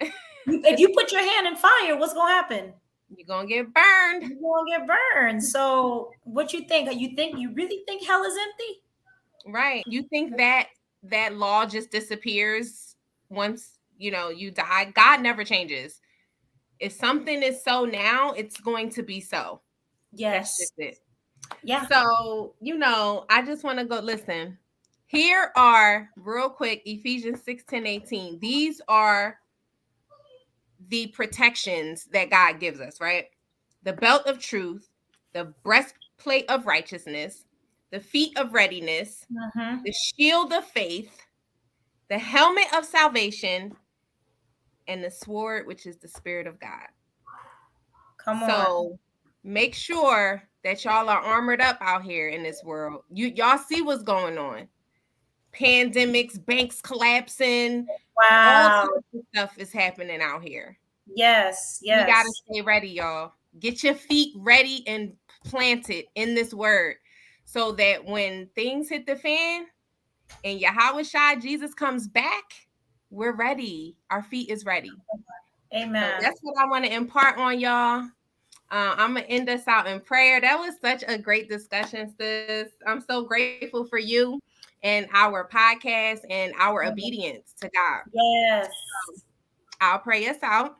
real. 0.00 0.10
If 0.46 0.78
you 0.78 0.90
put 0.94 1.10
your 1.12 1.22
hand 1.22 1.46
in 1.46 1.56
fire, 1.56 1.96
what's 1.98 2.12
gonna 2.14 2.32
happen? 2.32 2.74
You're 3.16 3.26
gonna 3.26 3.46
get 3.48 3.72
burned. 3.72 4.22
You're 4.22 4.40
gonna 4.40 4.78
get 4.86 4.86
burned. 4.86 5.42
So 5.42 6.10
what 6.24 6.52
you 6.52 6.66
think? 6.68 6.92
You 7.00 7.14
think 7.16 7.38
you 7.38 7.52
really 7.54 7.82
think 7.86 8.04
hell 8.04 8.22
is 8.24 8.36
empty? 8.36 8.82
Right. 9.46 9.82
You 9.86 10.02
think 10.04 10.36
that 10.38 10.68
that 11.04 11.36
law 11.36 11.66
just 11.66 11.90
disappears 11.90 12.96
once 13.28 13.78
you 13.98 14.10
know 14.10 14.30
you 14.30 14.50
die? 14.50 14.92
God 14.94 15.20
never 15.20 15.44
changes. 15.44 16.00
If 16.80 16.92
something 16.92 17.42
is 17.42 17.62
so 17.62 17.84
now, 17.84 18.32
it's 18.32 18.60
going 18.60 18.90
to 18.90 19.02
be 19.02 19.20
so. 19.20 19.60
Yes. 20.12 20.58
it. 20.78 20.98
Yeah. 21.62 21.86
So, 21.88 22.54
you 22.60 22.76
know, 22.76 23.24
I 23.30 23.42
just 23.42 23.64
want 23.64 23.78
to 23.78 23.84
go 23.84 24.00
listen. 24.00 24.58
Here 25.06 25.52
are 25.56 26.10
real 26.16 26.48
quick 26.48 26.82
Ephesians 26.84 27.42
6 27.44 27.64
10 27.64 27.86
18. 27.86 28.38
These 28.40 28.80
are 28.88 29.38
the 30.88 31.06
protections 31.08 32.06
that 32.12 32.30
God 32.30 32.60
gives 32.60 32.80
us, 32.80 33.00
right? 33.00 33.26
The 33.82 33.92
belt 33.92 34.26
of 34.26 34.38
truth, 34.38 34.88
the 35.32 35.52
breastplate 35.62 36.48
of 36.48 36.66
righteousness, 36.66 37.44
the 37.94 38.00
feet 38.00 38.36
of 38.36 38.52
readiness, 38.52 39.24
Mhm. 39.30 39.84
the 39.84 39.92
shield 39.92 40.52
of 40.52 40.64
faith, 40.64 41.28
the 42.08 42.18
helmet 42.18 42.66
of 42.74 42.84
salvation, 42.84 43.76
and 44.88 45.04
the 45.04 45.12
sword, 45.12 45.68
which 45.68 45.86
is 45.86 45.98
the 45.98 46.08
spirit 46.08 46.48
of 46.48 46.58
God. 46.58 46.88
Come 48.16 48.42
on. 48.42 48.50
So 48.50 48.98
make 49.44 49.76
sure 49.76 50.42
that 50.64 50.84
y'all 50.84 51.08
are 51.08 51.20
armored 51.20 51.60
up 51.60 51.78
out 51.80 52.02
here 52.02 52.30
in 52.30 52.42
this 52.42 52.64
world. 52.64 53.04
You 53.10 53.28
y'all 53.28 53.58
see 53.58 53.80
what's 53.80 54.02
going 54.02 54.38
on. 54.38 54.68
Pandemics, 55.52 56.44
banks 56.44 56.82
collapsing, 56.82 57.86
all 57.88 57.96
wow. 58.28 58.82
sorts 58.86 59.06
of 59.14 59.20
stuff 59.32 59.56
is 59.56 59.72
happening 59.72 60.20
out 60.20 60.42
here. 60.42 60.76
Yes. 61.06 61.78
Yes. 61.80 62.08
You 62.08 62.12
gotta 62.12 62.32
stay 62.50 62.60
ready, 62.60 62.88
y'all. 62.88 63.34
Get 63.60 63.84
your 63.84 63.94
feet 63.94 64.34
ready 64.36 64.82
and 64.88 65.16
planted 65.44 66.06
in 66.16 66.34
this 66.34 66.52
word 66.52 66.96
so 67.44 67.72
that 67.72 68.04
when 68.04 68.48
things 68.54 68.88
hit 68.88 69.06
the 69.06 69.16
fan 69.16 69.66
and 70.44 70.60
Yahweh 70.60 71.02
Shai 71.02 71.36
Jesus 71.36 71.74
comes 71.74 72.08
back, 72.08 72.44
we're 73.10 73.34
ready. 73.34 73.96
Our 74.10 74.22
feet 74.22 74.50
is 74.50 74.64
ready. 74.64 74.90
So 74.90 75.22
Amen. 75.74 76.20
that's 76.20 76.40
what 76.42 76.56
I 76.58 76.66
want 76.66 76.84
to 76.84 76.92
impart 76.92 77.38
on 77.38 77.58
y'all. 77.58 78.08
Uh, 78.70 78.94
I'm 78.96 79.14
gonna 79.14 79.26
end 79.26 79.48
us 79.48 79.68
out 79.68 79.86
in 79.86 80.00
prayer. 80.00 80.40
That 80.40 80.58
was 80.58 80.74
such 80.80 81.04
a 81.06 81.18
great 81.18 81.48
discussion, 81.48 82.12
sis. 82.18 82.70
I'm 82.86 83.00
so 83.00 83.24
grateful 83.24 83.84
for 83.84 83.98
you 83.98 84.40
and 84.82 85.06
our 85.12 85.48
podcast 85.48 86.20
and 86.28 86.52
our 86.58 86.84
obedience 86.84 87.54
to 87.60 87.70
God. 87.70 88.02
yes. 88.12 88.68
I'll 89.80 89.98
pray 89.98 90.26
us 90.28 90.36
out. 90.42 90.76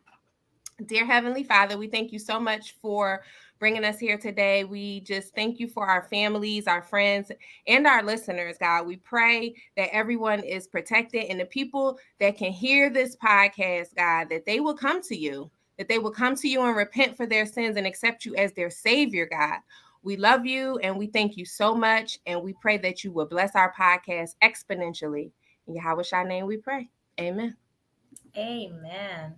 Dear 0.87 1.07
Heavenly 1.07 1.44
Father, 1.44 1.79
we 1.79 1.88
thank 1.88 2.12
you 2.12 2.18
so 2.18 2.40
much 2.40 2.74
for 2.81 3.22
bringing 3.64 3.87
us 3.87 3.98
here 3.98 4.18
today. 4.18 4.62
We 4.64 5.00
just 5.00 5.35
thank 5.35 5.59
you 5.59 5.68
for 5.68 5.87
our 5.87 6.03
families, 6.11 6.66
our 6.66 6.83
friends, 6.83 7.33
and 7.66 7.87
our 7.87 8.03
listeners, 8.03 8.59
God. 8.61 8.87
We 8.87 8.96
pray 8.96 9.55
that 9.79 9.88
everyone 9.90 10.40
is 10.40 10.66
protected 10.66 11.24
and 11.31 11.40
the 11.40 11.46
people 11.46 11.98
that 12.20 12.37
can 12.37 12.53
hear 12.53 12.90
this 12.90 13.16
podcast, 13.16 13.94
God, 13.96 14.29
that 14.29 14.44
they 14.44 14.61
will 14.61 14.74
come 14.74 15.00
to 15.05 15.16
you, 15.16 15.50
that 15.79 15.88
they 15.88 15.98
will 15.98 16.11
come 16.11 16.37
to 16.37 16.46
you 16.46 16.61
and 16.61 16.77
repent 16.77 17.16
for 17.16 17.24
their 17.24 17.46
sins 17.46 17.79
and 17.79 17.87
accept 17.87 18.27
you 18.27 18.37
as 18.37 18.53
their 18.53 18.68
Savior, 18.68 19.24
God. 19.24 19.61
We 20.03 20.18
love 20.18 20.44
you 20.44 20.77
and 20.81 20.98
we 20.98 21.07
thank 21.07 21.38
you 21.38 21.46
so 21.46 21.74
much. 21.74 22.18
And 22.27 22.42
we 22.42 22.53
pray 22.61 22.77
that 22.77 23.03
you 23.03 23.12
will 23.12 23.24
bless 23.24 23.57
our 23.57 23.72
podcast 23.72 24.33
exponentially. 24.42 25.31
In 25.68 25.77
Yahweh 25.77 26.03
Shai 26.03 26.24
name 26.24 26.44
we 26.44 26.59
pray. 26.59 26.90
Amen. 27.18 27.57
Amen. 28.37 29.37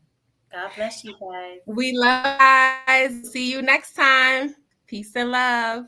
God 0.56 0.70
bless 0.74 1.04
you 1.04 1.14
guys. 1.20 1.58
We 1.66 1.92
love 1.92 2.24
you 2.24 2.38
guys. 2.38 3.30
See 3.30 3.52
you 3.52 3.60
next 3.60 3.92
time. 3.92 4.54
Peace 4.86 5.14
and 5.14 5.30
love. 5.30 5.84